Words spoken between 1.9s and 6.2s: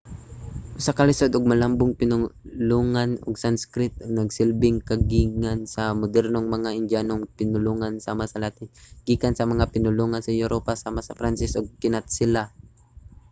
pinulungan ang sanskrit nga nagsilbing kagikan sa mga